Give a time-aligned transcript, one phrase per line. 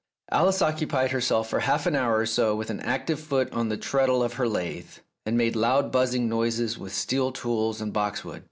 [0.31, 3.77] Alice occupied herself for half an hour or so with an active foot on the
[3.77, 8.39] treadle of her lathe, and made loud buzzing noises with steel tools and boxwood.